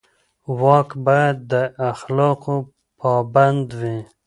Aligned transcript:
واک 0.61 0.89
باید 1.05 1.37
د 1.51 1.53
اخلاقو 1.91 2.55
پابند 3.01 3.67
وي. 3.79 3.97